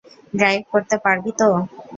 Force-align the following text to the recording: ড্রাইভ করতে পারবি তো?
ড্রাইভ 0.33 0.61
করতে 0.73 0.95
পারবি 1.03 1.31
তো? 1.39 1.47